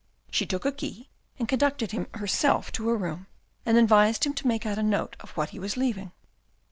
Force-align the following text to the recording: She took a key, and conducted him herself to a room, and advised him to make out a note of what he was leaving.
She 0.31 0.47
took 0.47 0.65
a 0.65 0.71
key, 0.71 1.09
and 1.37 1.47
conducted 1.47 1.91
him 1.91 2.07
herself 2.15 2.71
to 2.71 2.89
a 2.89 2.95
room, 2.95 3.27
and 3.67 3.77
advised 3.77 4.25
him 4.25 4.33
to 4.33 4.47
make 4.47 4.65
out 4.65 4.79
a 4.79 4.81
note 4.81 5.15
of 5.19 5.29
what 5.37 5.51
he 5.51 5.59
was 5.59 5.77
leaving. 5.77 6.11